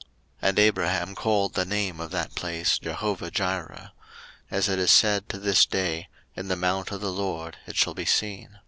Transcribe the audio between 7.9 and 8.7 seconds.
be seen.